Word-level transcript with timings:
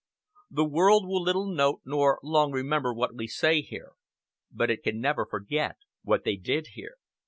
The 0.49 0.65
world 0.65 1.07
will 1.07 1.21
little 1.21 1.45
note 1.45 1.81
nor 1.85 2.17
long 2.23 2.51
remember 2.51 2.91
what 2.91 3.13
we 3.13 3.27
say 3.27 3.61
here, 3.61 3.91
but 4.51 4.71
it 4.71 4.81
can 4.81 4.99
never 4.99 5.27
forget 5.27 5.77
what 6.01 6.23
they 6.23 6.37
did 6.37 6.69
here. 6.73 6.95